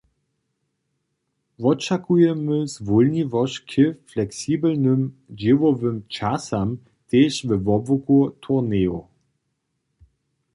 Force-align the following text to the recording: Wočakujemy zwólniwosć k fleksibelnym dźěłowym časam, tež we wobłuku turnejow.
Wočakujemy 1.63 2.57
zwólniwosć 2.75 3.57
k 3.69 3.73
fleksibelnym 4.11 5.01
dźěłowym 5.39 5.97
časam, 6.15 6.69
tež 7.09 7.33
we 7.49 7.57
wobłuku 7.67 8.17
turnejow. 8.43 8.99